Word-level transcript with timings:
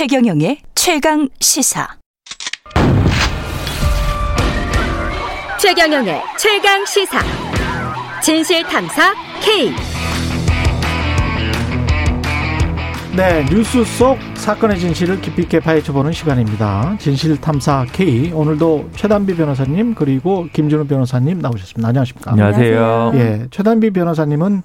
최경영의 0.00 0.56
최강 0.74 1.28
시사. 1.40 1.86
최경영의 5.60 6.22
최강 6.38 6.86
시사. 6.86 7.18
진실 8.22 8.62
탐사 8.62 9.12
K. 9.42 9.74
네, 13.14 13.44
뉴스 13.50 13.84
속 13.84 14.16
사건의 14.36 14.78
진실을 14.78 15.20
깊이 15.20 15.42
있게 15.42 15.60
파헤쳐보는 15.60 16.12
시간입니다. 16.12 16.96
진실탐사 16.98 17.84
K. 17.92 18.32
오늘도 18.32 18.92
최단비 18.96 19.36
변호사님 19.36 19.94
그리고 19.94 20.46
김준우 20.54 20.86
변호사님 20.86 21.40
나오셨습니다. 21.40 21.88
안녕하십니까? 21.88 22.30
안녕하세요. 22.30 23.12
예, 23.16 23.46
최단비 23.50 23.90
변호사님은 23.90 24.62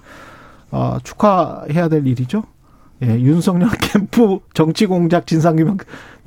어, 0.72 0.98
축하해야 1.04 1.90
될 1.90 2.08
일이죠. 2.08 2.44
예, 3.04 3.08
윤석열 3.20 3.70
캠프 3.81 4.40
정치공작 4.54 5.27
진상규명 5.27 5.77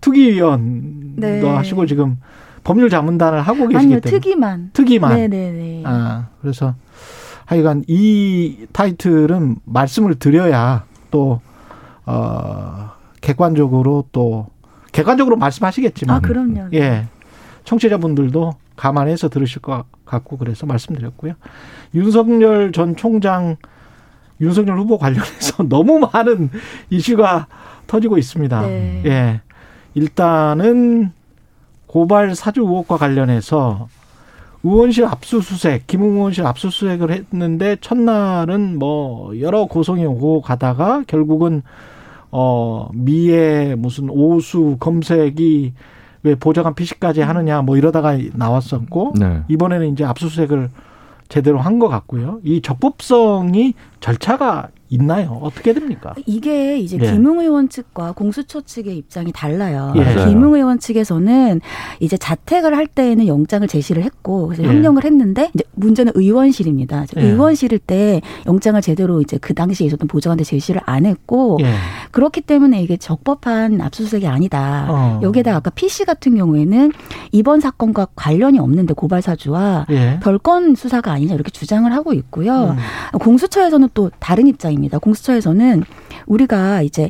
특위위원도 0.01 1.21
네. 1.21 1.43
하시고 1.49 1.87
지금 1.87 2.19
법률 2.65 2.91
자문단을 2.91 3.41
하고 3.41 3.67
계시기 3.69 3.77
아니요, 3.77 4.01
때문에 4.01 4.21
특이만. 4.21 4.71
특위만. 4.73 5.15
네네네. 5.15 5.83
아, 5.87 6.29
그래서 6.41 6.75
하여간 7.47 7.85
이 7.89 8.67
타이틀은 8.73 9.57
말씀을 9.65 10.17
드려야 10.17 10.85
또, 11.11 11.41
어, 12.05 12.91
객관적으로 13.23 14.05
또, 14.13 14.49
객관적으로 14.93 15.37
말씀하시겠지만. 15.37 16.17
아, 16.17 16.21
그럼요. 16.21 16.69
예. 16.75 17.07
청취자분들도 17.65 18.53
감안해서 18.77 19.29
들으실 19.29 19.63
것 19.63 19.85
같고 20.05 20.37
그래서 20.37 20.67
말씀드렸고요. 20.67 21.35
윤석열 21.95 22.73
전 22.73 22.97
총장, 22.97 23.57
윤석열 24.41 24.79
후보 24.79 24.99
관련해서 24.99 25.65
너무 25.69 25.99
많은 26.13 26.51
이슈가 26.91 27.47
터지고 27.87 28.19
있습니다. 28.19 28.61
네. 28.63 29.03
예. 29.07 29.41
일단은 29.95 31.13
고발 31.87 32.35
사주 32.35 32.61
의혹과 32.61 32.99
관련해서 32.99 33.89
의원실 34.63 35.05
압수수색, 35.07 35.87
김웅 35.87 36.17
의원실 36.17 36.47
압수수색을 36.47 37.11
했는데 37.11 37.77
첫날은 37.81 38.79
뭐 38.79 39.39
여러 39.41 39.67
고성이 39.67 40.05
오고 40.05 40.43
가다가 40.43 41.03
결국은 41.07 41.63
어 42.31 42.91
미에 42.93 43.75
무슨 43.77 44.11
오수 44.11 44.77
검색이 44.79 45.73
왜 46.25 46.35
보좌관 46.35 46.75
피시까지 46.75 47.23
하느냐 47.23 47.63
뭐 47.63 47.77
이러다가 47.77 48.19
나왔었고 48.35 49.15
네. 49.19 49.43
이번에는 49.49 49.93
이제 49.93 50.05
압수수색을 50.05 50.69
제대로 51.29 51.59
한 51.59 51.79
것 51.79 51.89
같고요. 51.89 52.41
이 52.43 52.61
적법성이 52.63 53.75
절차가 54.01 54.69
있나요? 54.91 55.39
어떻게 55.43 55.75
됩니까? 55.75 56.15
이게 56.25 56.79
이제 56.79 56.97
예. 57.01 57.13
김웅 57.13 57.41
의원 57.41 57.69
측과 57.69 58.13
공수처 58.13 58.63
측의 58.63 58.97
입장이 58.97 59.33
달라요. 59.33 59.93
예. 59.97 60.25
김웅 60.25 60.55
의원 60.55 60.79
측에서는 60.79 61.61
이제 62.01 62.17
자택을 62.17 62.75
할 62.75 62.87
때에는 62.87 63.27
영장을 63.27 63.69
제시를 63.69 64.03
했고 64.03 64.47
그래서 64.47 64.63
예. 64.65 64.69
형령을 64.69 65.05
했는데 65.05 65.51
이제 65.55 65.63
문제는 65.75 66.13
의원실입니다. 66.15 67.05
예. 67.19 67.21
의원실일 67.23 67.81
때 67.81 68.23
영장을 68.47 68.81
제대로 68.81 69.21
이제 69.21 69.37
그 69.37 69.53
당시에 69.53 69.87
있었던 69.89 70.09
보좌관한테 70.09 70.45
제시를 70.45 70.81
안 70.87 71.05
했고 71.05 71.59
예. 71.61 71.67
그렇기 72.19 72.41
때문에 72.41 72.83
이게 72.83 72.97
적법한 72.97 73.81
압수수색이 73.81 74.27
아니다. 74.27 74.87
어. 74.89 75.21
여기에다 75.23 75.55
아까 75.55 75.71
PC 75.71 76.05
같은 76.05 76.37
경우에는 76.37 76.91
이번 77.31 77.61
사건과 77.61 78.09
관련이 78.17 78.59
없는데 78.59 78.95
고발 78.95 79.23
사주와 79.23 79.87
예. 79.91 80.19
별건 80.21 80.75
수사가 80.75 81.13
아니냐 81.13 81.35
이렇게 81.35 81.53
주장을 81.53 81.93
하고 81.93 82.13
있고요. 82.15 82.77
음. 82.77 83.19
공수처에서는 83.21 83.91
또 83.95 84.11
다른 84.19 84.49
입장입니다. 84.49 84.99
공수처에서는 84.99 85.85
우리가 86.27 86.83
이제 86.83 87.09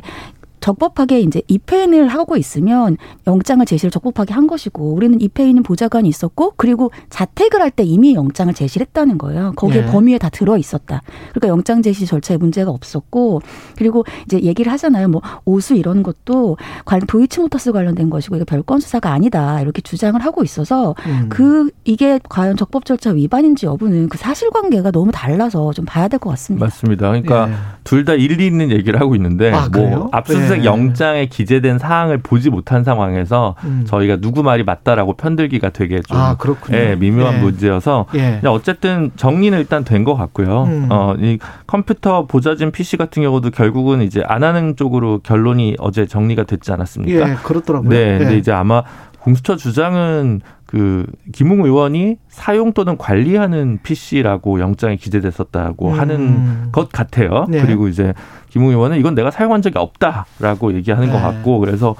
적법하게 0.61 1.21
이제 1.21 1.41
입회인을 1.47 2.07
하고 2.07 2.37
있으면 2.37 2.97
영장을 3.27 3.65
제시를 3.65 3.91
적법하게 3.91 4.33
한 4.33 4.47
것이고 4.47 4.93
우리는 4.93 5.19
입회인은 5.21 5.63
보좌관이 5.63 6.07
있었고 6.09 6.53
그리고 6.57 6.91
자택을 7.09 7.61
할 7.61 7.69
때 7.69 7.83
이미 7.83 8.15
영장을 8.15 8.51
제시를 8.53 8.87
했다는 8.87 9.19
거예요. 9.19 9.53
거기에 9.55 9.83
예. 9.83 9.85
범위에 9.85 10.17
다 10.17 10.29
들어 10.29 10.57
있었다. 10.57 11.03
그러니까 11.29 11.47
영장 11.49 11.83
제시 11.83 12.07
절차에 12.07 12.37
문제가 12.37 12.71
없었고 12.71 13.41
그리고 13.77 14.05
이제 14.25 14.39
얘기를 14.41 14.71
하잖아요. 14.71 15.07
뭐 15.07 15.21
오수 15.45 15.75
이런 15.75 16.01
것도 16.01 16.57
관련 16.85 17.05
도이치모터스 17.05 17.71
관련된 17.71 18.09
것이고 18.09 18.35
이거 18.37 18.45
별건 18.45 18.79
수사가 18.79 19.11
아니다 19.11 19.61
이렇게 19.61 19.81
주장을 19.81 20.19
하고 20.19 20.43
있어서 20.43 20.95
음. 21.05 21.27
그 21.29 21.69
이게 21.85 22.19
과연 22.27 22.57
적법 22.57 22.85
절차 22.85 23.11
위반인지 23.11 23.67
여부는 23.67 24.09
그 24.09 24.17
사실관계가 24.17 24.89
너무 24.91 25.11
달라서 25.11 25.71
좀 25.73 25.85
봐야 25.85 26.07
될 26.07 26.19
것 26.19 26.31
같습니다. 26.31 26.65
맞습니다. 26.65 27.07
그러니까 27.09 27.49
예. 27.49 27.53
둘다 27.83 28.13
일리 28.13 28.47
있는 28.47 28.71
얘기를 28.71 28.99
하고 28.99 29.15
있는데 29.15 29.51
아? 29.53 29.69
뭐 29.71 30.09
압수 30.11 30.33
수색 30.49 30.61
예. 30.63 30.65
영장에 30.65 31.25
기재된 31.27 31.77
사항을 31.77 32.17
보지 32.17 32.49
못한 32.49 32.83
상황에서 32.83 33.55
음. 33.63 33.85
저희가 33.87 34.17
누구 34.17 34.41
말이 34.43 34.63
맞다라고 34.63 35.13
편들기가 35.13 35.69
되게 35.69 36.01
좀 36.01 36.17
아, 36.17 36.35
그렇군요. 36.37 36.77
예, 36.77 36.95
미묘한 36.95 37.35
예. 37.35 37.39
문제여서 37.39 38.07
예. 38.15 38.41
어쨌든 38.45 39.11
정리는 39.15 39.57
일단 39.57 39.83
된 39.83 39.99
것 39.99 40.15
같고요. 40.15 40.63
음. 40.63 40.87
어, 40.89 41.13
이 41.19 41.37
컴퓨터 41.67 42.25
보좌진 42.25 42.71
PC 42.71 42.95
같은 42.95 43.21
경우도 43.21 43.51
결국은 43.51 44.01
이제 44.01 44.23
안 44.25 44.43
하는 44.43 44.77
쪽으로 44.77 45.19
결론이 45.19 45.75
어제 45.77 46.05
정리가 46.05 46.43
됐지 46.43 46.71
않았습니까? 46.71 47.29
예, 47.31 47.35
그렇더라고요. 47.43 47.89
네, 47.89 48.17
근데 48.17 48.33
예. 48.35 48.37
이제 48.37 48.53
아마 48.53 48.83
공수처 49.19 49.57
주장은 49.57 50.39
그 50.69 51.03
김웅 51.31 51.63
의원이 51.65 52.17
사용 52.27 52.73
또는 52.73 52.95
관리하는 52.95 53.79
PC라고 53.81 54.59
영장에 54.59 54.97
기재됐었다고 54.97 55.87
음. 55.87 55.99
하는 55.99 56.71
것 56.71 56.91
같아요. 56.91 57.47
네. 57.49 57.59
그리고 57.65 57.87
이제 57.87 58.13
김웅 58.49 58.69
의원은 58.69 58.99
이건 58.99 59.15
내가 59.15 59.31
사용한 59.31 59.63
적이 59.63 59.79
없다라고 59.79 60.73
얘기하는 60.75 61.07
네. 61.07 61.11
것 61.11 61.19
같고 61.19 61.57
그래서 61.59 61.95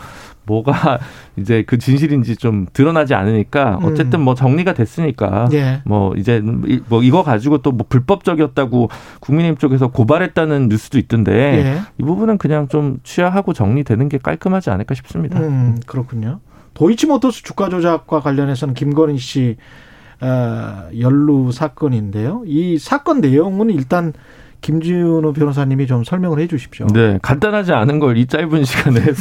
뭐가 0.45 0.99
이제 1.35 1.63
그 1.65 1.79
진실인지 1.79 2.35
좀 2.35 2.67
드러나지 2.73 3.15
않으니까 3.15 3.79
음. 3.81 3.85
어쨌든 3.85 4.21
뭐 4.21 4.35
정리가 4.35 4.73
됐으니까 4.73 5.47
예. 5.53 5.81
뭐 5.85 6.13
이제 6.15 6.41
이- 6.67 6.79
뭐 6.89 7.01
이거 7.01 7.23
가지고 7.23 7.59
또 7.59 7.71
뭐 7.71 7.85
불법적이었다고 7.89 8.89
국민의힘 9.19 9.57
쪽에서 9.57 9.87
고발했다는 9.87 10.69
뉴스도 10.69 10.99
있던데 10.99 11.31
예. 11.33 11.79
이 11.97 12.03
부분은 12.03 12.37
그냥 12.37 12.67
좀 12.67 12.97
취하하고 13.03 13.53
정리되는 13.53 14.09
게 14.09 14.17
깔끔하지 14.19 14.69
않을까 14.69 14.93
싶습니다. 14.95 15.39
음, 15.39 15.77
그렇군요. 15.87 16.39
도이치모터스 16.79 17.43
주가 17.43 17.67
조작과 17.69 18.21
관련해서는 18.21 18.73
김건희 18.73 19.17
씨 19.17 19.57
어, 20.21 20.87
연루 20.97 21.51
사건인데요. 21.51 22.43
이 22.45 22.77
사건 22.77 23.19
내용은 23.19 23.69
일단 23.69 24.13
김준호 24.61 25.31
변호사님이 25.33 25.87
좀 25.87 26.03
설명을 26.05 26.39
해 26.39 26.47
주십시오. 26.47 26.87
네, 26.87 27.19
간단하지 27.21 27.73
않은 27.73 27.99
걸 27.99 28.15
이 28.17 28.25
짧은 28.27 28.63
시간에 28.65 29.01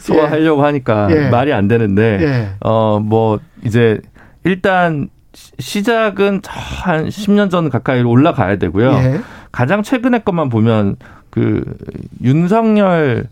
소화하려고 0.00 0.64
하니까 0.64 1.08
예. 1.10 1.28
말이 1.30 1.52
안 1.52 1.68
되는데, 1.68 2.18
예. 2.22 2.48
어, 2.60 3.00
뭐, 3.00 3.38
이제, 3.64 4.00
일단, 4.44 5.08
시- 5.32 5.52
시작은 5.58 6.42
저한 6.42 7.08
10년 7.08 7.50
전 7.50 7.70
가까이 7.70 8.02
올라가야 8.02 8.56
되고요. 8.56 8.90
예. 8.92 9.20
가장 9.52 9.82
최근의 9.82 10.24
것만 10.24 10.48
보면, 10.50 10.96
그, 11.30 11.64
윤석열 12.22 13.26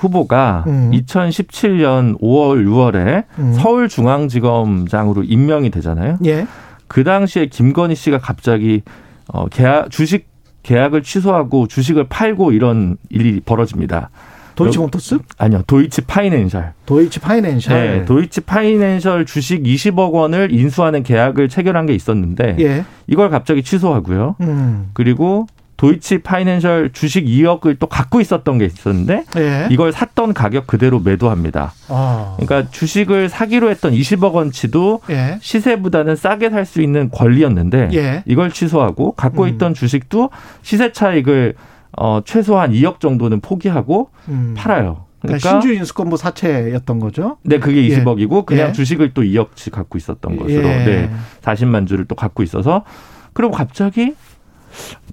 후보가 0.00 0.64
음. 0.66 0.90
2017년 0.94 2.18
5월, 2.20 2.66
6월에 2.66 3.24
음. 3.38 3.52
서울중앙지검장으로 3.52 5.24
임명이 5.24 5.70
되잖아요. 5.70 6.18
예. 6.24 6.46
그 6.88 7.04
당시에 7.04 7.46
김건희 7.46 7.94
씨가 7.94 8.18
갑자기 8.18 8.82
어 9.28 9.46
계약 9.46 9.90
주식 9.90 10.28
계약을 10.62 11.02
취소하고 11.02 11.68
주식을 11.68 12.08
팔고 12.08 12.52
이런 12.52 12.96
일이 13.10 13.40
벌어집니다. 13.40 14.10
도이치모터스? 14.56 15.18
아니요, 15.38 15.62
도이치 15.66 16.02
파이낸셜. 16.02 16.72
도이치 16.84 17.20
파이낸셜. 17.20 17.74
네, 17.74 18.04
도이치 18.04 18.42
파이낸셜 18.42 19.24
주식 19.24 19.62
20억 19.62 20.12
원을 20.12 20.52
인수하는 20.52 21.02
계약을 21.02 21.48
체결한 21.48 21.86
게 21.86 21.94
있었는데 21.94 22.56
예. 22.58 22.84
이걸 23.06 23.30
갑자기 23.30 23.62
취소하고요. 23.62 24.36
음. 24.40 24.90
그리고 24.92 25.46
도이치 25.80 26.18
파이낸셜 26.18 26.90
주식 26.92 27.24
2억을 27.24 27.78
또 27.78 27.86
갖고 27.86 28.20
있었던 28.20 28.58
게 28.58 28.66
있었는데 28.66 29.24
예. 29.38 29.68
이걸 29.70 29.92
샀던 29.92 30.34
가격 30.34 30.66
그대로 30.66 31.00
매도합니다. 31.00 31.72
아. 31.88 32.36
그러니까 32.38 32.70
주식을 32.70 33.30
사기로 33.30 33.70
했던 33.70 33.94
20억 33.94 34.34
원치도 34.34 35.00
예. 35.08 35.38
시세보다는 35.40 36.16
싸게 36.16 36.50
살 36.50 36.66
수 36.66 36.82
있는 36.82 37.08
권리였는데 37.10 37.88
예. 37.94 38.22
이걸 38.26 38.50
취소하고 38.52 39.12
갖고 39.12 39.44
음. 39.44 39.48
있던 39.48 39.72
주식도 39.72 40.28
시세 40.60 40.92
차익을 40.92 41.54
어 41.96 42.20
최소한 42.26 42.72
2억 42.72 43.00
정도는 43.00 43.40
포기하고 43.40 44.10
음. 44.28 44.52
팔아요. 44.54 45.06
그러니까 45.22 45.38
그러니까 45.38 45.48
신주 45.48 45.72
인수권부 45.72 46.18
사채였던 46.18 47.00
거죠. 47.00 47.38
네 47.42 47.58
그게 47.58 47.88
예. 47.88 48.04
20억이고 48.04 48.44
그냥 48.44 48.68
예. 48.68 48.72
주식을 48.72 49.14
또 49.14 49.22
2억치 49.22 49.70
갖고 49.70 49.96
있었던 49.96 50.36
것으로 50.36 50.68
예. 50.68 50.84
네 50.84 51.10
40만 51.40 51.88
주를 51.88 52.04
또 52.04 52.14
갖고 52.14 52.42
있어서 52.42 52.84
그리고 53.32 53.52
갑자기 53.52 54.14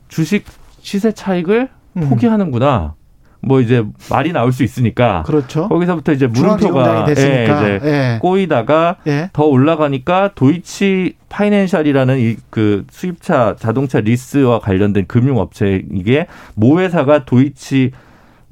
주식 0.07 0.45
시세 0.81 1.11
차익을 1.11 1.69
음. 1.97 2.09
포기하는구나. 2.09 2.95
뭐 3.39 3.61
이제 3.61 3.83
말이 4.09 4.33
나올 4.33 4.51
수 4.51 4.63
있으니까 4.63 5.23
그렇죠. 5.25 5.69
거기서부터 5.69 6.11
이제 6.11 6.25
물음표가. 6.27 7.05
예, 7.09 7.11
이제 7.13 7.79
예. 7.83 8.19
꼬이다가 8.19 8.95
예. 9.05 9.29
더 9.31 9.43
올라가니까 9.45 10.31
도이치 10.33 11.15
파이낸셜이라는 11.29 12.17
이 12.19 12.35
그 12.49 12.85
수입차 12.89 13.55
자동차 13.59 13.99
리스와 13.99 14.59
관련된 14.59 15.05
금융 15.07 15.37
업체 15.37 15.83
이게 15.93 16.25
모 16.55 16.79
회사가 16.79 17.25
도이치 17.25 17.91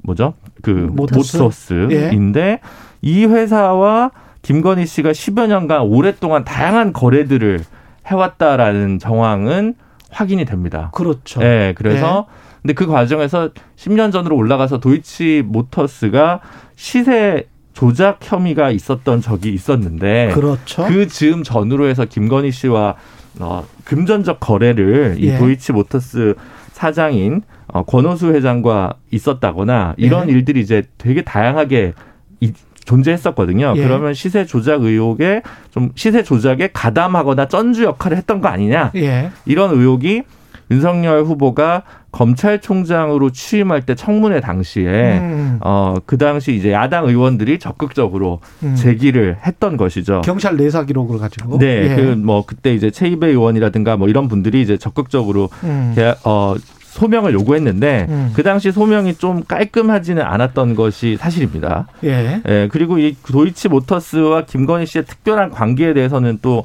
뭐죠? 0.03 0.35
그 0.61 0.69
모터스? 0.93 1.37
모터스인데 1.37 2.59
이 3.01 3.25
회사와 3.25 4.11
김건희 4.43 4.85
씨가 4.85 5.11
10여 5.11 5.47
년간 5.47 5.81
오랫동안 5.81 6.43
다양한 6.43 6.93
거래들을 6.93 7.59
해왔다라는 8.05 8.99
정황은 8.99 9.73
확인이 10.15 10.45
됩니다. 10.45 10.91
그렇죠. 10.93 11.41
네, 11.41 11.73
그래서 11.75 12.27
근데 12.61 12.73
그 12.73 12.87
과정에서 12.87 13.49
10년 13.75 14.13
전으로 14.13 14.35
올라가서 14.37 14.79
도이치 14.79 15.43
모터스가 15.45 16.39
시세 16.75 17.47
조작 17.73 18.19
혐의가 18.21 18.71
있었던 18.71 19.19
적이 19.19 19.53
있었는데 19.53 20.31
그렇죠. 20.33 20.85
그 20.85 21.07
즈음 21.07 21.43
전후로 21.43 21.87
해서 21.87 22.05
김건희 22.05 22.51
씨와 22.51 22.95
어, 23.39 23.65
금전적 23.83 24.39
거래를 24.39 25.17
이 25.19 25.27
예. 25.27 25.37
도이치 25.37 25.73
모터스 25.73 26.35
사장인 26.71 27.41
어, 27.67 27.83
권호수 27.83 28.33
회장과 28.33 28.93
있었다거나 29.11 29.95
이런 29.97 30.29
예. 30.29 30.33
일들이 30.33 30.61
이제 30.61 30.83
되게 30.97 31.23
다양하게 31.23 31.93
이, 32.39 32.53
존재했었거든요. 32.85 33.73
예. 33.75 33.83
그러면 33.83 34.13
시세 34.13 34.45
조작 34.45 34.83
의혹에 34.83 35.41
좀 35.71 35.91
시세 35.95 36.23
조작에 36.23 36.69
가담하거나 36.71 37.47
쩐주 37.47 37.83
역할을 37.83 38.17
했던 38.17 38.41
거 38.41 38.47
아니냐 38.47 38.91
예. 38.95 39.31
이런 39.45 39.71
의혹이 39.71 40.23
윤석열 40.71 41.23
후보가 41.23 41.83
검찰총장으로 42.11 43.29
취임할 43.29 43.81
때 43.81 43.93
청문회 43.93 44.39
당시에 44.39 45.17
음, 45.19 45.59
어그 45.61 46.17
당시 46.17 46.55
이제 46.55 46.71
야당 46.71 47.07
의원들이 47.07 47.59
적극적으로 47.59 48.39
음. 48.63 48.73
제기를 48.75 49.37
했던 49.45 49.75
것이죠. 49.75 50.21
경찰 50.23 50.55
내사 50.55 50.85
기록을 50.85 51.19
가지고. 51.19 51.57
네, 51.59 51.91
예. 51.91 51.95
그뭐 51.95 52.45
그때 52.45 52.73
이제 52.73 52.89
최이배 52.89 53.27
의원이라든가 53.27 53.97
뭐 53.97 54.07
이런 54.07 54.29
분들이 54.29 54.61
이제 54.61 54.77
적극적으로 54.77 55.49
음. 55.63 55.93
어 56.23 56.55
소명을 56.95 57.33
요구했는데 57.33 58.05
음. 58.09 58.31
그 58.33 58.41
당시 58.41 58.71
소명이 58.71 59.15
좀 59.15 59.43
깔끔하지는 59.43 60.23
않았던 60.23 60.75
것이 60.75 61.17
사실입니다. 61.17 61.87
예. 62.03 62.41
예, 62.47 62.69
그리고 62.71 62.97
이 62.97 63.15
도이치 63.31 63.67
모터스와 63.69 64.45
김건희 64.45 64.85
씨의 64.85 65.05
특별한 65.05 65.51
관계에 65.51 65.93
대해서는 65.93 66.39
또 66.41 66.63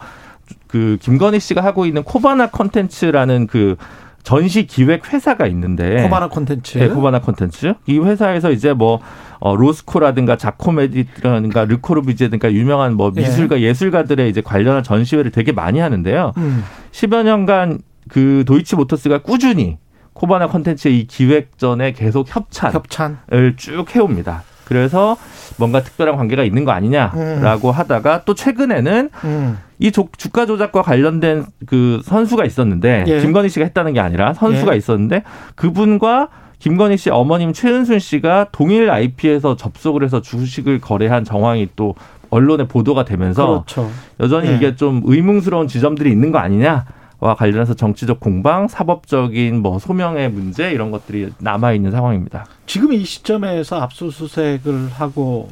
그 0.71 0.99
김건희 1.01 1.41
씨가 1.41 1.63
하고 1.65 1.85
있는 1.85 2.03
코바나 2.05 2.49
컨텐츠라는 2.49 3.47
그 3.49 3.77
전시 4.23 4.67
기획 4.67 5.13
회사가 5.13 5.47
있는데 5.49 6.03
코바나 6.03 6.29
콘텐츠. 6.29 6.79
네, 6.79 6.89
코바나 6.89 7.21
컨텐츠. 7.21 7.75
이 7.87 7.99
회사에서 7.99 8.53
이제 8.53 8.73
뭐 8.73 9.01
어, 9.41 9.57
로스코라든가 9.57 10.37
자코메티라든가 10.37 11.65
르코르뷔지에든가 11.65 12.53
유명한 12.53 12.95
뭐 12.95 13.11
예. 13.17 13.21
미술가 13.23 13.61
예술가들의 13.61 14.29
이제 14.29 14.41
관련한 14.43 14.83
전시회를 14.83 15.31
되게 15.33 15.53
많이 15.53 15.81
하는데요. 15.81 16.35
음. 16.37 16.63
10여 16.93 17.25
년간 17.25 17.81
그 18.09 18.45
도이치 18.47 18.77
모터스가 18.77 19.19
꾸준히 19.23 19.79
코바나 20.13 20.49
컨텐츠의 20.49 20.99
이 21.01 21.07
기획전에 21.07 21.93
계속 21.93 22.35
협찬을 22.35 22.75
협찬. 22.75 23.19
쭉 23.57 23.85
해옵니다. 23.95 24.43
그래서 24.65 25.17
뭔가 25.57 25.83
특별한 25.83 26.17
관계가 26.17 26.45
있는 26.45 26.65
거 26.65 26.71
아니냐라고 26.71 27.73
하다가 27.73 28.23
또 28.25 28.35
최근에는 28.35 29.11
음. 29.25 29.59
이 29.81 29.91
조- 29.91 30.09
주가 30.17 30.47
조작과 30.47 30.83
관련된 30.83 31.47
그 31.67 32.01
선수가 32.05 32.45
있었는데 32.45 33.05
예. 33.09 33.21
김건희 33.21 33.49
씨가 33.49 33.65
했다는 33.67 33.95
게 33.95 34.01
아니라 34.01 34.33
선수가 34.35 34.75
예. 34.75 34.77
있었는데 34.77 35.25
그분과 35.57 36.29
김건희 36.61 36.99
씨 36.99 37.11
어머님 37.11 37.53
최은순 37.53 37.99
씨가 37.99 38.49
동일 38.53 38.91
IP에서 38.91 39.57
접속을 39.57 40.05
해서 40.05 40.21
주식을 40.21 40.81
거래한 40.81 41.25
정황이 41.25 41.69
또 41.75 41.95
언론에 42.29 42.69
보도가 42.69 43.05
되면서 43.05 43.65
그렇죠. 43.67 43.91
여전히 44.21 44.51
예. 44.51 44.55
이게 44.57 44.77
좀 44.77 45.01
의문스러운 45.05 45.67
지점들이 45.67 46.13
있는 46.13 46.31
거 46.31 46.39
아니냐 46.39 46.85
와 47.21 47.35
관련해서 47.35 47.75
정치적 47.75 48.19
공방, 48.19 48.67
사법적인 48.67 49.61
뭐 49.61 49.79
소명의 49.79 50.31
문제 50.31 50.73
이런 50.73 50.91
것들이 50.91 51.31
남아 51.39 51.73
있는 51.73 51.91
상황입니다. 51.91 52.47
지금 52.67 52.93
이 52.93 53.05
시점에서 53.05 53.81
압수수색을 53.81 54.89
하고 54.89 55.49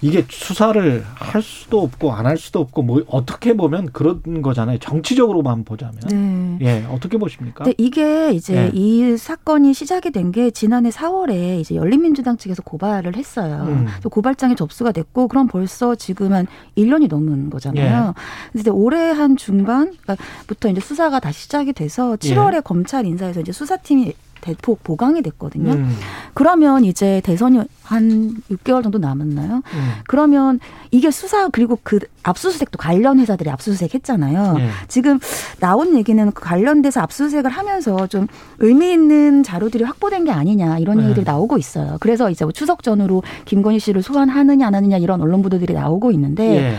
이게 0.00 0.24
수사를 0.30 1.04
할 1.14 1.42
수도 1.42 1.82
없고 1.82 2.12
안 2.12 2.26
할 2.28 2.36
수도 2.36 2.60
없고 2.60 2.82
뭐 2.82 3.02
어떻게 3.08 3.54
보면 3.54 3.86
그런 3.92 4.42
거잖아요. 4.42 4.78
정치적으로만 4.78 5.64
보자면. 5.64 5.98
네. 6.08 6.58
예, 6.60 6.84
어떻게 6.90 7.16
보십니까? 7.18 7.64
근데 7.64 7.74
이게 7.78 8.30
이제 8.32 8.54
예. 8.56 8.70
이 8.74 9.16
사건이 9.16 9.72
시작이 9.74 10.10
된 10.10 10.28
게 10.28 10.50
지난해 10.50 10.90
4월에 10.90 11.58
이제 11.60 11.74
열린민주당 11.74 12.36
측에서 12.36 12.62
고발을 12.62 13.16
했어요. 13.16 13.64
음. 13.66 13.86
고발장이 14.10 14.56
접수가 14.56 14.92
됐고 14.92 15.26
그럼 15.28 15.46
벌써 15.48 15.94
지금 15.94 16.34
한 16.34 16.46
1년이 16.76 17.08
넘은 17.08 17.48
거잖아요. 17.48 18.14
예. 18.54 18.58
이제 18.60 18.68
올해 18.70 19.10
한 19.10 19.36
중반부터 19.38 20.68
이제 20.70 20.80
수사가 20.80 21.18
다시 21.20 21.42
시작이 21.44 21.72
돼서 21.72 22.12
예. 22.12 22.34
7월에 22.34 22.62
검찰 22.62 23.06
인사에서 23.06 23.40
이제 23.40 23.52
수사팀이 23.52 24.12
대폭 24.40 24.82
보강이 24.84 25.22
됐거든요. 25.22 25.72
음, 25.72 25.96
그러면 26.34 26.84
이제 26.84 27.20
대선이 27.24 27.60
한 27.82 28.34
6개월 28.50 28.82
정도 28.82 28.98
남았나요? 28.98 29.56
음. 29.56 29.92
그러면 30.06 30.60
이게 30.90 31.10
수사 31.10 31.48
그리고 31.48 31.78
그 31.82 31.98
압수수색도 32.22 32.78
관련 32.78 33.18
회사들이 33.18 33.50
압수수색 33.50 33.94
했잖아요. 33.94 34.56
예. 34.58 34.68
지금 34.88 35.18
나온 35.60 35.96
얘기는 35.96 36.30
그 36.32 36.42
관련돼서 36.42 37.00
압수수색을 37.00 37.50
하면서 37.50 38.06
좀 38.06 38.26
의미 38.58 38.92
있는 38.92 39.42
자료들이 39.42 39.84
확보된 39.84 40.24
게 40.24 40.30
아니냐 40.30 40.78
이런 40.78 40.98
네. 40.98 41.04
얘기들이 41.04 41.24
나오고 41.24 41.58
있어요. 41.58 41.96
그래서 42.00 42.30
이제 42.30 42.44
뭐 42.44 42.52
추석 42.52 42.82
전후로 42.82 43.22
김건희 43.44 43.78
씨를 43.78 44.02
소환하느냐 44.02 44.66
안 44.66 44.74
하느냐 44.74 44.98
이런 44.98 45.20
언론 45.20 45.42
보도들이 45.42 45.72
나오고 45.74 46.12
있는데 46.12 46.72
예. 46.72 46.74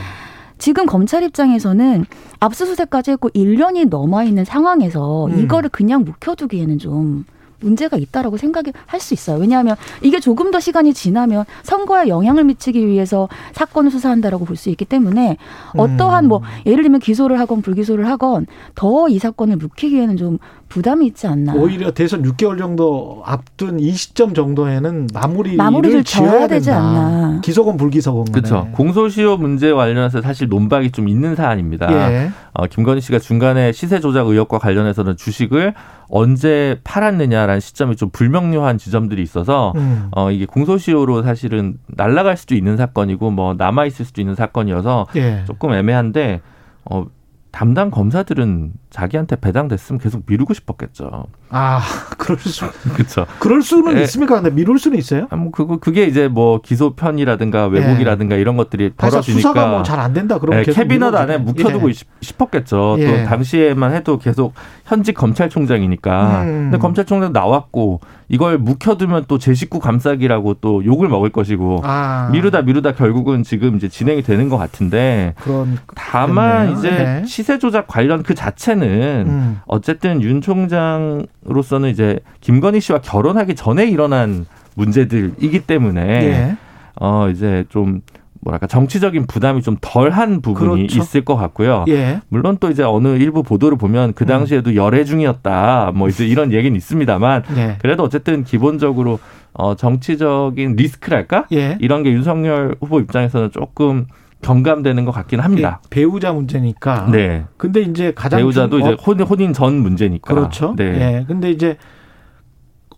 지금 0.60 0.86
검찰 0.86 1.24
입장에서는 1.24 2.06
압수수색까지 2.40 3.12
했고 3.12 3.30
1년이 3.30 3.90
넘어 3.90 4.24
있는 4.24 4.46
상황에서 4.46 5.28
음. 5.28 5.40
이거를 5.40 5.70
그냥 5.70 6.04
묵혀두기에는 6.04 6.78
좀 6.78 7.26
문제가 7.60 7.98
있다라고 7.98 8.38
생각을 8.38 8.74
할수 8.86 9.14
있어요. 9.14 9.38
왜냐하면 9.40 9.76
이게 10.02 10.20
조금 10.20 10.52
더 10.52 10.60
시간이 10.60 10.94
지나면 10.94 11.46
선거에 11.64 12.08
영향을 12.08 12.44
미치기 12.44 12.86
위해서 12.88 13.28
사건을 13.54 13.92
수사한다라고 13.92 14.46
볼 14.46 14.56
수 14.60 14.70
있기 14.70 14.84
때문에 14.86 15.38
어떠한 15.78 16.28
뭐 16.28 16.42
예를 16.66 16.84
들면 16.84 17.00
기소를 17.00 17.40
하건 17.40 17.62
불기소를 17.62 18.08
하건 18.10 18.46
더 18.76 19.08
이 19.10 19.18
사건을 19.20 19.56
묵히기에는 19.58 20.18
좀 20.18 20.38
부담이 20.70 21.08
있지 21.08 21.28
않나. 21.28 21.54
오히려 21.56 21.92
대선 21.92 22.22
6개월 22.24 22.58
정도 22.58 23.22
앞둔 23.26 23.80
이 23.80 23.92
시점 23.92 24.34
정도에는 24.34 25.08
마무리를 25.14 25.58
마무리를 25.58 26.04
지어야 26.04 26.48
되지 26.48 26.68
된다. 26.68 26.80
않나. 26.82 27.42
기소건 27.42 27.76
불기소건. 27.78 28.26
그렇죠. 28.32 28.68
공소시효 28.74 29.38
문제 29.38 29.74
관련해서 29.74 30.22
사실 30.22 30.48
논박이 30.48 30.92
좀 30.92 31.08
있는 31.08 31.36
사안입니다. 31.36 31.92
예. 31.92 32.32
어, 32.54 32.68
김건희 32.68 33.02
씨가 33.02 33.20
중간에 33.20 33.72
시세 33.72 34.00
조작 34.00 34.28
의혹과 34.28 34.60
관련해서는 34.60 35.18
주식을 35.18 35.74
언제 36.08 36.80
팔았느냐라는 36.84 37.60
시점이 37.60 37.96
좀 37.96 38.10
불명료한 38.12 38.78
지점들이 38.78 39.22
있어서 39.24 39.74
음. 39.76 40.10
어, 40.12 40.32
이게 40.32 40.46
공소시효로 40.46 41.24
사실은 41.24 41.78
날아갈 41.88 42.38
수도 42.38 42.56
있는 42.56 42.78
사건이고 42.78 43.32
뭐 43.32 43.56
남아 43.58 43.86
있을 43.86 44.06
수도 44.06 44.22
있는 44.22 44.36
사건이어서 44.36 45.08
예. 45.16 45.44
조금 45.48 45.74
애매한데 45.74 46.42
어, 46.86 47.06
담당 47.52 47.90
검사들은 47.90 48.72
자기한테 48.92 49.36
배당됐으면 49.36 50.00
계속 50.00 50.24
미루고 50.28 50.54
싶었겠죠. 50.54 51.26
아, 51.50 51.82
그럴 52.18 52.38
수, 52.38 52.66
그렇죠. 52.94 53.26
그럴 53.40 53.62
수는 53.64 53.98
예. 53.98 54.04
있습니까? 54.04 54.36
근데 54.36 54.52
미룰 54.52 54.78
수는 54.78 54.98
있어요? 55.00 55.28
아, 55.32 55.36
뭐 55.36 55.52
그거 55.52 55.78
그게 55.78 56.06
이제 56.06 56.28
뭐 56.28 56.62
기소 56.62 56.94
편이라든가 56.96 57.66
왜곡이라든가 57.68 58.36
이런 58.36 58.56
것들이 58.56 58.92
그래서 58.96 59.22
수사가 59.22 59.54
벌어지니까 59.54 59.72
뭐잘 59.78 60.00
안 60.00 60.14
된다. 60.14 60.38
그러면 60.40 60.64
예, 60.68 60.84
미뤄지네. 60.84 61.18
안에 61.22 61.38
묵혀두고 61.40 61.90
예. 61.90 61.94
싶- 61.94 62.08
싶었겠죠. 62.22 62.96
예. 63.00 63.06
또 63.24 63.24
당시에만 63.30 63.94
해도 63.94 64.18
계속 64.20 64.54
현직 64.86 65.14
검찰총장이니까. 65.14 66.42
음. 66.44 66.46
근데 66.72 66.78
검찰총장 66.78 67.34
나왔고 67.34 68.00
이걸 68.30 68.58
묵혀두면 68.60 69.26
또 69.28 69.40
제 69.40 69.54
식구 69.54 69.80
감싸기라고 69.80 70.56
또 70.56 70.84
욕을 70.84 71.08
먹을 71.08 71.30
것이고 71.30 71.82
아, 71.86 72.28
미루다 72.34 72.62
미루다 72.64 72.94
결국은 72.94 73.42
지금 73.44 73.78
이제 73.78 73.88
진행이 73.88 74.22
되는 74.22 74.50
것 74.50 74.58
같은데 74.58 75.34
그런 75.40 75.78
다만 75.96 76.74
그렇네요. 76.76 76.78
이제 76.78 76.90
네. 76.92 77.24
시세 77.40 77.58
조작 77.58 77.88
관련 77.88 78.22
그 78.22 78.36
자체는 78.36 79.26
음. 79.30 79.60
어쨌든 79.66 80.22
윤 80.22 80.42
총장으로서는 80.42 81.90
이제 81.90 82.20
김건희 82.42 82.82
씨와 82.82 83.00
결혼하기 83.00 83.56
전에 83.56 83.86
일어난 83.86 84.46
문제들이기 84.76 85.62
때문에 85.62 86.02
예. 86.02 86.58
어 87.00 87.30
이제 87.30 87.64
좀 87.70 88.02
뭐랄까 88.42 88.68
정치적인 88.68 89.28
부담이 89.28 89.62
좀 89.62 89.78
덜한 89.80 90.42
부분이 90.42 90.88
그렇죠. 90.88 91.00
있을 91.00 91.24
것 91.24 91.38
같고요. 91.38 91.86
예. 91.88 92.20
물론 92.28 92.58
또 92.60 92.70
이제 92.70 92.84
어느 92.84 93.08
일부 93.08 93.42
보도를 93.42 93.78
보면 93.78 94.12
그 94.16 94.26
당시에도 94.26 94.76
열애 94.76 95.06
중이었다 95.06 95.94
뭐 95.96 96.10
이제 96.10 96.28
이런 96.28 96.52
얘기는 96.52 96.76
있습니다만 96.76 97.44
예. 97.56 97.78
그래도 97.80 98.04
어쨌든 98.04 98.44
기본적으로 98.44 99.20
어 99.54 99.76
정치적인 99.78 100.76
리스크랄까 100.76 101.46
예. 101.54 101.78
이런 101.80 102.04
게 102.04 102.12
윤석열 102.12 102.76
후보 102.82 103.00
입장에서는 103.00 103.52
조금 103.52 104.08
경감되는 104.42 105.06
것 105.06 105.12
같긴 105.12 105.40
합니다. 105.42 105.82
예, 105.84 105.88
배우자 105.90 106.32
문제니까. 106.32 107.10
네. 107.12 107.46
근데 107.58 107.82
이제 107.82 108.14
가장 108.16 108.40
배우자도 108.40 108.80
중- 108.80 108.80
이제 108.80 108.90
어, 108.94 108.96
혼인, 109.06 109.26
혼인 109.26 109.54
전 109.54 109.76
문제니까. 109.76 110.34
그렇죠. 110.34 110.76
네. 110.78 110.84
예. 110.86 111.26
근데 111.28 111.52
이제 111.52 111.78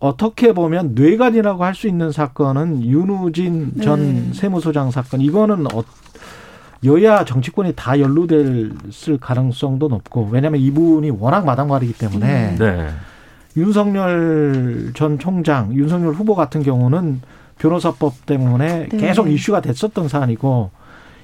어떻게 0.00 0.52
보면 0.52 0.92
뇌관이라고 0.94 1.64
할 1.64 1.74
수 1.74 1.86
있는 1.88 2.10
사건은 2.12 2.84
윤우진 2.84 3.80
전 3.82 4.00
네. 4.00 4.30
세무소장 4.34 4.90
사건 4.90 5.20
이거는 5.20 5.66
어, 5.74 5.82
여야 6.84 7.24
정치권이 7.24 7.74
다 7.76 7.98
연루될 8.00 8.72
가능성도 9.20 9.86
높고 9.88 10.28
왜냐하면 10.32 10.60
이분이 10.60 11.10
워낙 11.10 11.44
마당발이기 11.44 11.92
때문에 11.94 12.56
네. 12.58 12.88
윤석열 13.56 14.92
전 14.94 15.18
총장, 15.18 15.72
윤석열 15.74 16.12
후보 16.14 16.34
같은 16.34 16.62
경우는 16.62 17.20
변호사법 17.58 18.26
때문에 18.26 18.88
네. 18.88 18.96
계속 18.96 19.28
이슈가 19.30 19.60
됐었던 19.60 20.08
사안이고 20.08 20.70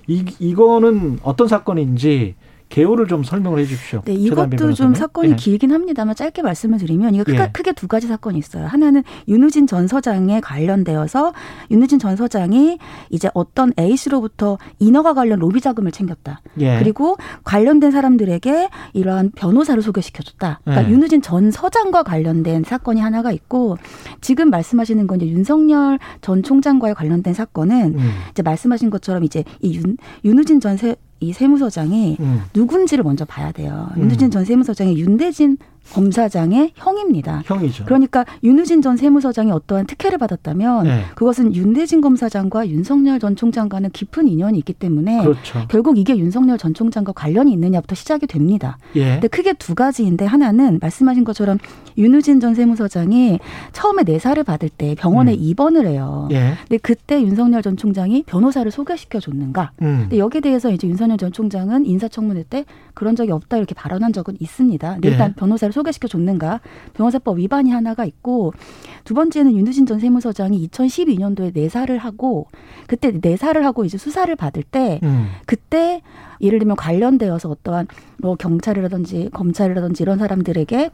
이 0.08 0.24
이거는 0.40 1.18
어떤 1.22 1.46
사건인지 1.48 2.34
개요를 2.68 3.06
좀 3.06 3.22
설명을 3.22 3.60
해 3.60 3.64
주십시오. 3.64 4.02
네, 4.04 4.12
이것도 4.14 4.74
좀. 4.74 4.94
사건이 4.94 5.32
예. 5.32 5.36
길긴 5.36 5.72
합니다만 5.72 6.14
짧게 6.14 6.42
말씀을 6.42 6.78
드리면 6.78 7.14
이거 7.14 7.24
크게, 7.24 7.38
예. 7.38 7.50
크게 7.52 7.72
두 7.72 7.88
가지 7.88 8.06
사건이 8.06 8.38
있어요. 8.38 8.66
하나는 8.66 9.02
윤우진 9.28 9.66
전 9.66 9.86
서장에 9.86 10.40
관련되어서 10.40 11.32
윤우진 11.70 11.98
전 11.98 12.16
서장이 12.16 12.78
이제 13.10 13.30
어떤 13.34 13.72
A 13.78 13.96
씨로부터 13.96 14.58
인허가 14.78 15.14
관련 15.14 15.38
로비 15.38 15.60
자금을 15.60 15.92
챙겼다. 15.92 16.40
예. 16.60 16.78
그리고 16.78 17.16
관련된 17.44 17.90
사람들에게 17.90 18.68
이러한 18.92 19.30
변호사를 19.34 19.80
소개시켜줬다. 19.82 20.60
그러니까 20.64 20.88
예. 20.88 20.92
윤우진 20.92 21.22
전 21.22 21.50
서장과 21.50 22.02
관련된 22.02 22.64
사건이 22.64 23.00
하나가 23.00 23.32
있고 23.32 23.78
지금 24.20 24.50
말씀하시는 24.50 25.06
건 25.06 25.20
이제 25.20 25.30
윤석열 25.30 25.98
전 26.20 26.42
총장과의 26.42 26.94
관련된 26.94 27.34
사건은 27.34 27.94
음, 27.98 28.10
이제 28.30 28.42
말씀하신 28.42 28.90
것처럼 28.90 29.24
이제 29.24 29.44
이 29.60 29.74
윤, 29.76 29.96
윤우진 30.24 30.60
전 30.60 30.76
세, 30.76 30.96
이 31.20 31.32
세무서장이 31.32 32.16
음. 32.20 32.42
누군지를 32.54 33.04
먼저 33.04 33.24
봐야 33.24 33.50
돼요. 33.52 33.88
음. 33.96 34.02
윤우진 34.02 34.30
전 34.30 34.44
세무서장이 34.44 34.98
윤대진 34.98 35.58
검사장의 35.92 36.72
형입니다. 36.74 37.42
형이죠. 37.44 37.84
그러니까 37.84 38.24
윤우진 38.42 38.82
전 38.82 38.96
세무서장이 38.96 39.50
어떠한 39.50 39.86
특혜를 39.86 40.18
받았다면 40.18 40.84
네. 40.84 41.02
그것은 41.14 41.54
윤대진 41.54 42.00
검사장과 42.00 42.68
윤석열 42.68 43.18
전 43.18 43.36
총장과는 43.36 43.90
깊은 43.90 44.28
인연이 44.28 44.58
있기 44.58 44.72
때문에 44.72 45.22
그렇죠. 45.22 45.64
결국 45.68 45.98
이게 45.98 46.16
윤석열 46.16 46.58
전 46.58 46.74
총장과 46.74 47.12
관련이 47.12 47.52
있느냐부터 47.52 47.94
시작이 47.94 48.26
됩니다. 48.26 48.78
예. 48.96 49.12
근데 49.14 49.28
크게 49.28 49.54
두 49.54 49.74
가지인데 49.74 50.24
하나는 50.24 50.78
말씀하신 50.80 51.24
것처럼 51.24 51.58
윤우진 51.96 52.40
전 52.40 52.54
세무서장이 52.54 53.38
처음에 53.72 54.02
내사를 54.04 54.42
받을 54.44 54.68
때 54.68 54.94
병원에 54.96 55.32
음. 55.32 55.36
입원을 55.40 55.86
해요. 55.86 56.28
예. 56.30 56.54
근데 56.68 56.78
그때 56.78 57.20
윤석열 57.20 57.62
전 57.62 57.76
총장이 57.76 58.24
변호사를 58.24 58.70
소개시켜 58.70 59.20
줬는가? 59.20 59.72
음. 59.82 60.00
근데 60.02 60.18
여기에 60.18 60.40
대해서 60.40 60.70
이제 60.70 60.86
윤석열 60.86 61.18
전 61.18 61.32
총장은 61.32 61.86
인사청문회 61.86 62.44
때 62.48 62.64
그런 62.94 63.16
적이 63.16 63.32
없다 63.32 63.56
이렇게 63.56 63.74
발언한 63.74 64.12
적은 64.12 64.36
있습니다. 64.40 64.94
근데 64.94 65.08
예. 65.08 65.12
일단 65.12 65.34
변호사를 65.34 65.72
소개시켜 65.78 66.08
줬는가? 66.08 66.60
변호사법 66.94 67.38
위반이 67.38 67.70
하나가 67.70 68.04
있고 68.04 68.52
두 69.04 69.14
번째는 69.14 69.56
윤두진 69.56 69.86
전 69.86 69.98
세무서장이 70.00 70.68
2012년도에 70.68 71.54
내사를 71.54 71.96
하고 71.96 72.46
그때 72.86 73.12
내사를 73.20 73.64
하고 73.64 73.84
이제 73.84 73.96
수사를 73.96 74.34
받을 74.36 74.62
때 74.62 75.00
음. 75.02 75.28
그때 75.46 76.02
예를 76.40 76.58
들면 76.58 76.76
관련되어서 76.76 77.48
어떠한 77.48 77.88
뭐 78.18 78.36
경찰이라든지 78.36 79.30
검찰이라든지 79.32 80.02
이런 80.02 80.18
사람들에게 80.18 80.90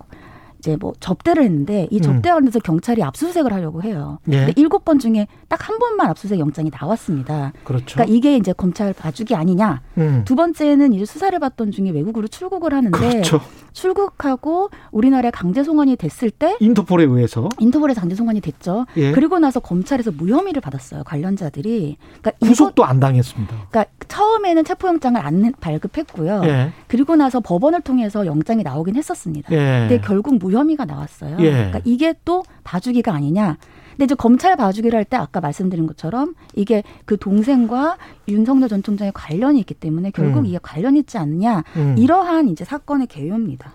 이제 0.64 0.76
뭐 0.80 0.94
접대를 0.99 1.44
했는데 1.44 1.87
이 1.90 1.97
음. 1.99 2.02
접대 2.02 2.30
관련해서 2.30 2.59
경찰이 2.59 3.02
압수수색을 3.02 3.52
하려고 3.52 3.83
해요. 3.83 4.18
예. 4.30 4.47
근데 4.47 4.52
일곱 4.56 4.85
번 4.85 4.99
중에 4.99 5.26
딱 5.49 5.64
한 5.64 5.78
번만 5.78 6.09
압수수색 6.11 6.38
영장이 6.40 6.71
나왔습니다. 6.71 7.52
그렇죠. 7.64 7.94
그러니까 7.94 8.14
이게 8.14 8.37
이제 8.37 8.52
검찰 8.52 8.92
봐주기 8.92 9.35
아니냐. 9.35 9.80
음. 9.97 10.23
두 10.26 10.35
번째는 10.37 10.92
이제 10.92 11.06
수사를 11.06 11.38
받던 11.38 11.71
중에 11.71 11.88
외국으로 11.90 12.28
출국을 12.28 12.75
하는데 12.75 12.99
그렇죠. 12.99 13.40
출국하고 13.73 14.71
우리나라에 14.92 15.30
강제 15.30 15.64
송환이 15.64 15.97
됐을 15.97 16.30
때 16.30 16.56
인터폴에 16.61 17.04
의해서 17.04 17.49
인터폴에 17.59 17.94
강제 17.94 18.14
송환이 18.14 18.40
됐죠. 18.40 18.87
예. 18.97 19.12
그리고 19.12 19.38
나서 19.38 19.59
검찰에서 19.61 20.12
무혐의를 20.12 20.61
받았어요. 20.61 21.02
관련자들이. 21.04 21.97
그러니까 22.21 22.33
이거 22.40 22.49
구속도 22.49 22.85
안 22.85 23.00
당했습니다. 23.00 23.54
그러니까 23.71 23.87
처음에는 24.06 24.64
체포영장을 24.64 25.21
안 25.21 25.52
발급했고요. 25.61 26.42
예. 26.44 26.73
그리고 26.88 27.16
나서 27.16 27.40
법원을 27.40 27.80
통해서 27.80 28.26
영장이 28.26 28.62
나오긴 28.62 28.97
했었습니다. 28.97 29.50
예. 29.52 29.87
근데 29.88 30.00
결국 30.00 30.38
무 30.38 30.52
혐의가 30.54 30.84
나왔어요. 30.84 31.37
예. 31.40 31.50
그러니까 31.50 31.80
이게 31.84 32.14
또 32.25 32.42
봐주기가 32.64 33.12
아니냐. 33.12 33.56
근데 33.92 34.06
이제 34.06 34.14
검찰 34.16 34.56
봐주기를 34.56 34.96
할 34.99 35.04
때 35.04 35.16
아까 35.16 35.40
말씀드린 35.40 35.87
것처럼 35.87 36.34
이게 36.56 36.82
그 37.04 37.16
동생과 37.16 37.96
윤석열 38.26 38.68
전 38.68 38.82
총장의 38.82 39.12
관련이 39.14 39.61
있기 39.61 39.75
때문에 39.75 40.11
결국 40.11 40.40
음. 40.40 40.46
이게 40.46 40.58
관련 40.61 40.96
있지 40.96 41.16
않냐. 41.18 41.62
음. 41.76 41.94
이러한 41.96 42.49
이제 42.49 42.64
사건의 42.64 43.06
개요입니다. 43.06 43.73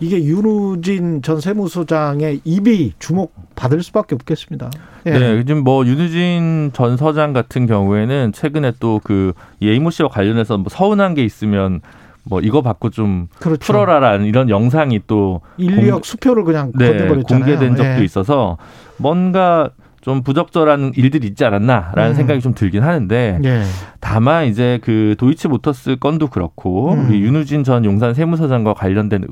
이게 0.00 0.22
윤우진 0.22 1.22
전 1.22 1.40
세무서장의 1.40 2.42
입이 2.44 2.92
주목 2.98 3.32
받을 3.54 3.82
수밖에 3.82 4.14
없겠습니다. 4.14 4.70
예. 5.06 5.10
네, 5.12 5.32
요즘 5.38 5.64
뭐 5.64 5.84
윤우진 5.86 6.70
전 6.74 6.96
서장 6.96 7.32
같은 7.32 7.66
경우에는 7.66 8.32
최근에 8.32 8.72
또 8.80 9.00
그 9.02 9.32
예이모 9.62 9.90
씨와 9.90 10.08
관련해서 10.10 10.58
뭐 10.58 10.66
서운한 10.68 11.14
게 11.14 11.24
있으면 11.24 11.80
뭐 12.28 12.40
이거 12.40 12.62
받고 12.62 12.90
좀 12.90 13.28
그렇죠. 13.38 13.60
풀어라라는 13.60 14.26
이런 14.26 14.50
영상이 14.50 15.00
또 15.06 15.40
인력 15.56 16.04
수표를 16.04 16.44
그냥 16.44 16.72
네. 16.78 17.06
공개된 17.06 17.76
적도 17.76 18.00
예. 18.00 18.04
있어서 18.04 18.58
뭔가 18.98 19.70
좀 20.00 20.22
부적절한 20.22 20.92
일들이 20.96 21.26
있지 21.26 21.44
않았나라는 21.44 22.12
음. 22.12 22.14
생각이 22.14 22.40
좀 22.40 22.54
들긴 22.54 22.82
하는데 22.82 23.38
예. 23.44 23.62
다만 24.00 24.46
이제 24.46 24.78
그 24.82 25.16
도이치모터스 25.18 25.96
건도 26.00 26.28
그렇고 26.28 26.92
음. 26.92 27.08
우리 27.08 27.20
윤우진 27.20 27.64
전 27.64 27.84
용산 27.84 28.14
세무서장과 28.14 28.74
관련된 28.74 29.26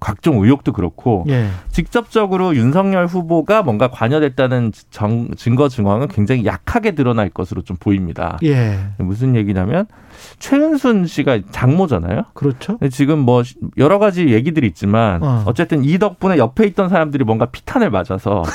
각종 0.00 0.42
의혹도 0.42 0.72
그렇고 0.72 1.24
예. 1.28 1.46
직접적으로 1.70 2.54
윤석열 2.56 3.06
후보가 3.06 3.62
뭔가 3.62 3.88
관여됐다는 3.88 4.72
정- 4.90 5.28
증거 5.36 5.68
증황은 5.68 6.08
굉장히 6.08 6.44
약하게 6.44 6.92
드러날 6.96 7.28
것으로 7.30 7.62
좀 7.62 7.76
보입니다. 7.78 8.38
예. 8.44 8.78
무슨 8.98 9.36
얘기냐면 9.36 9.86
최은순 10.40 11.06
씨가 11.06 11.40
장모잖아요. 11.50 12.24
그렇죠. 12.34 12.78
지금 12.90 13.20
뭐 13.20 13.42
여러 13.76 13.98
가지 13.98 14.28
얘기들이 14.28 14.66
있지만 14.68 15.22
어. 15.22 15.44
어. 15.46 15.52
쨌든 15.52 15.84
이 15.84 15.98
덕분에 15.98 16.38
옆에 16.38 16.66
있던 16.66 16.88
사람들이 16.88 17.24
뭔가 17.24 17.46
피탄을 17.46 17.90
맞아서 17.90 18.42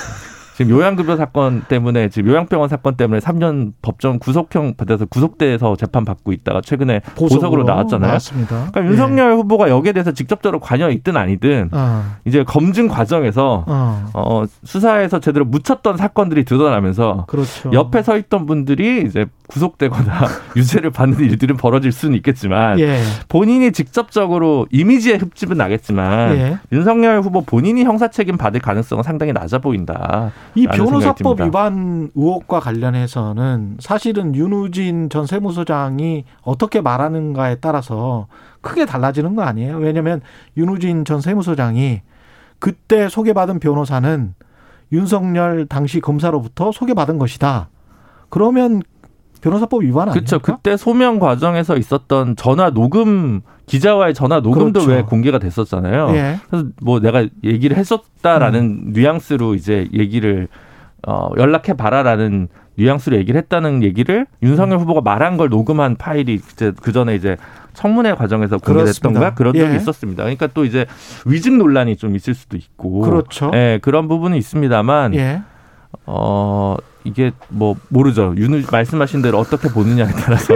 지금 0.55 0.71
요양급여 0.71 1.17
사건 1.17 1.61
때문에 1.61 2.09
지금 2.09 2.31
요양병원 2.31 2.69
사건 2.69 2.95
때문에 2.95 3.19
3년 3.19 3.73
법정 3.81 4.19
구속형 4.19 4.75
받아서 4.77 5.05
구속돼서 5.05 5.75
재판 5.75 6.05
받고 6.05 6.31
있다가 6.31 6.61
최근에 6.61 7.01
보석으로 7.15 7.63
나왔잖아요. 7.63 8.07
나왔습니다. 8.07 8.67
그러니까 8.71 8.85
윤석열 8.85 9.33
후보가 9.33 9.69
여기에 9.69 9.93
대해서 9.93 10.11
직접적으로 10.11 10.59
관여 10.59 10.89
있든 10.91 11.17
아니든 11.17 11.69
예. 11.73 11.77
어. 11.77 12.03
이제 12.25 12.43
검증 12.43 12.87
과정에서 12.87 13.65
어. 13.67 14.09
어, 14.13 14.43
수사에서 14.63 15.19
제대로 15.19 15.45
묻혔던 15.45 15.97
사건들이 15.97 16.45
드러나면서 16.45 17.25
그렇죠. 17.27 17.71
옆에 17.73 18.03
서 18.03 18.17
있던 18.17 18.45
분들이 18.45 19.03
이제 19.05 19.25
구속되거나 19.53 20.27
유죄를 20.57 20.89
받는 20.89 21.19
일들은 21.19 21.57
벌어질 21.57 21.91
수는 21.91 22.15
있겠지만 22.17 22.79
예. 22.79 22.99
본인이 23.29 23.71
직접적으로 23.71 24.67
이미지의 24.71 25.19
흡집은 25.19 25.57
나겠지만 25.57 26.35
예. 26.35 26.57
윤석열 26.71 27.21
후보 27.21 27.41
본인이 27.41 27.83
형사 27.83 28.07
책임 28.09 28.35
받을 28.35 28.59
가능성은 28.59 29.03
상당히 29.03 29.31
낮아 29.31 29.59
보인다. 29.59 30.31
이 30.55 30.65
변호사법. 30.65 31.41
위반 31.41 32.09
의혹과 32.15 32.59
관련해서는 32.59 33.77
사실은 33.79 34.35
윤우진 34.35 35.09
전 35.09 35.27
세무서장이 35.27 36.25
어떻게 36.41 36.81
말하는가에 36.81 37.55
따라서 37.55 38.27
크게 38.61 38.85
달라지는 38.85 39.35
거 39.35 39.43
아니에요. 39.43 39.77
왜냐하면 39.77 40.21
윤우진 40.57 41.05
전 41.05 41.21
세무서장이 41.21 42.01
그때 42.59 43.07
소개받은 43.09 43.59
변호사는 43.59 44.33
윤석열 44.91 45.67
당시 45.67 45.99
검사로부터 45.99 46.71
소개받은 46.71 47.17
것이다. 47.19 47.69
그러면 48.29 48.81
변호사법 49.43 49.83
위반 49.83 50.09
아닙니까? 50.09 50.13
그렇죠. 50.13 50.39
그때 50.39 50.77
소명 50.77 51.19
과정에서 51.19 51.75
있었던 51.75 52.37
전화 52.37 52.69
녹음 52.69 53.41
기자와의 53.65 54.13
전화 54.13 54.39
녹음도 54.39 54.79
그렇죠. 54.79 54.89
왜 54.89 55.01
공개가 55.01 55.37
됐었잖아요. 55.37 56.15
예. 56.15 56.37
그래서 56.49 56.67
뭐 56.81 57.01
내가 57.01 57.25
얘기를 57.43 57.75
했었다라는 57.75 58.93
뉘앙스로 58.93 59.55
이제 59.55 59.89
얘기를 59.93 60.47
어 61.05 61.29
연락해 61.37 61.73
봐라라는 61.73 62.47
뉘앙스로 62.77 63.17
얘기를 63.17 63.37
했다는 63.41 63.83
얘기를 63.83 64.25
윤석열 64.41 64.79
후보가 64.79 65.01
말한 65.01 65.35
걸 65.35 65.49
녹음한 65.49 65.97
파일이 65.97 66.35
이제 66.35 66.71
그 66.81 66.93
전에 66.93 67.13
이제 67.15 67.35
청문회 67.73 68.13
과정에서 68.15 68.57
공개됐던가. 68.59 69.33
그런 69.33 69.53
적이 69.53 69.73
예. 69.73 69.75
있었습니다. 69.75 70.23
그러니까 70.23 70.47
또 70.47 70.63
이제 70.63 70.85
위증 71.25 71.57
논란이 71.57 71.97
좀 71.97 72.15
있을 72.15 72.33
수도 72.33 72.55
있고 72.55 73.01
그렇죠. 73.01 73.51
예, 73.53 73.79
그런 73.81 74.07
부분은 74.07 74.37
있습니다만 74.37 75.15
예. 75.15 75.41
어 76.05 76.75
이게 77.05 77.31
뭐 77.49 77.75
모르죠. 77.89 78.33
윤 78.37 78.63
말씀하신 78.71 79.21
대로 79.21 79.37
어떻게 79.39 79.67
보느냐에 79.69 80.11
따라서 80.11 80.53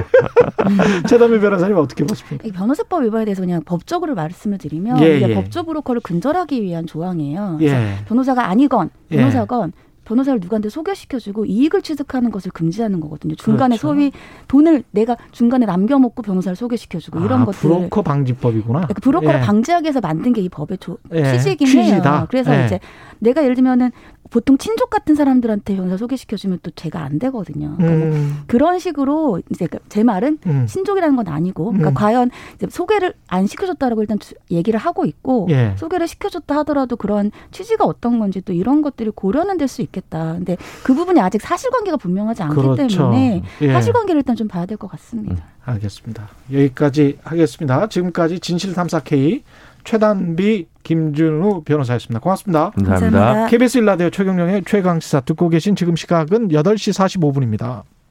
최담일 1.07 1.39
변호사님 1.41 1.77
어떻게 1.77 2.05
보십니까? 2.05 2.47
이 2.47 2.51
변호사법 2.51 3.03
위반에 3.03 3.25
대해서 3.25 3.41
그냥 3.41 3.61
법적으로 3.65 4.15
말씀을 4.15 4.57
드리면 4.57 5.01
예, 5.01 5.17
이게 5.17 5.29
예. 5.29 5.35
법조 5.35 5.63
브로커를 5.63 6.01
근절하기 6.01 6.61
위한 6.61 6.85
조항이에요. 6.85 7.55
그래서 7.59 7.75
예. 7.75 7.95
변호사가 8.07 8.47
아니건 8.49 8.89
예. 9.11 9.17
변호사건 9.17 9.73
변호사를 10.05 10.39
누구한테 10.39 10.69
소개시켜주고 10.69 11.43
이익을 11.47 11.81
취득하는 11.81 12.31
것을 12.31 12.49
금지하는 12.51 13.01
거거든요. 13.01 13.35
중간에 13.35 13.75
그렇죠. 13.75 13.89
소위 13.89 14.13
돈을 14.47 14.83
내가 14.91 15.17
중간에 15.33 15.65
남겨먹고 15.65 16.21
변호사를 16.21 16.55
소개시켜주고 16.55 17.19
이런 17.25 17.41
아, 17.41 17.45
것들. 17.45 17.59
브로커 17.59 18.03
방지법이구나. 18.03 18.79
그러니까 18.87 18.93
브로커를 19.01 19.41
예. 19.41 19.43
방지하기 19.43 19.83
위해서 19.83 19.99
만든 19.99 20.31
게 20.31 20.39
이 20.39 20.47
법의 20.47 20.77
조, 20.77 20.97
예, 21.13 21.33
취지이긴 21.33 21.67
취지다. 21.67 22.17
해요. 22.19 22.27
그래서 22.29 22.57
예. 22.57 22.65
이제 22.65 22.79
내가 23.19 23.43
예를 23.43 23.55
들면은 23.55 23.91
보통 24.29 24.57
친족 24.57 24.89
같은 24.89 25.15
사람들한테 25.15 25.75
변호사 25.75 25.97
소개시켜주면 25.97 26.59
또 26.63 26.71
죄가 26.71 27.01
안 27.01 27.19
되거든요. 27.19 27.75
그러니까 27.77 28.05
뭐 28.07 28.15
음, 28.15 28.37
그런 28.47 28.79
식으로 28.79 29.41
이제 29.51 29.67
제 29.89 30.03
말은 30.03 30.39
음. 30.45 30.65
친족이라는 30.67 31.15
건 31.15 31.27
아니고, 31.27 31.65
그러니까 31.65 31.89
음. 31.89 31.93
과연 31.93 32.31
소개를 32.69 33.13
안 33.27 33.47
시켜줬다라고 33.47 34.01
일단 34.01 34.19
주- 34.19 34.35
얘기를 34.51 34.79
하고 34.79 35.05
있고, 35.05 35.47
예. 35.51 35.73
소개를 35.77 36.07
시켜줬다 36.07 36.55
하더라도 36.59 36.95
그런 36.95 37.31
취지가 37.51 37.85
어떤 37.85 38.19
건지 38.19 38.41
또 38.41 38.53
이런 38.53 38.81
것들이 38.81 39.11
고려는 39.13 39.57
될 39.57 39.67
수 39.67 39.81
있겠다. 39.81 40.33
근데 40.33 40.55
그 40.83 40.93
부분이 40.93 41.19
아직 41.19 41.41
사실관계가 41.41 41.97
분명하지 41.97 42.41
않기 42.43 42.55
그렇죠. 42.55 42.97
때문에 42.97 43.43
예. 43.61 43.73
사실관계를 43.73 44.19
일단 44.19 44.35
좀 44.35 44.47
봐야 44.47 44.65
될 44.65 44.77
것 44.77 44.89
같습니다. 44.91 45.43
알겠습니다. 45.65 46.29
여기까지 46.53 47.17
하겠습니다. 47.23 47.87
지금까지 47.89 48.39
진실탐사 48.39 49.01
K 49.01 49.43
최단비 49.87 50.67
김준우 50.83 51.63
변호사였습니다. 51.63 52.19
고맙습니다. 52.19 52.71
감사합니다. 52.71 53.19
감사합니다. 53.19 53.47
KBS 53.47 53.77
일라디오 53.77 54.09
최경령의 54.09 54.63
최강 54.65 54.99
시사 54.99 55.21
듣고 55.21 55.47
계신 55.47 55.77
지금 55.77 55.95
시각은 55.95 56.49
8시 56.49 56.93
45분입니다. 56.93 57.83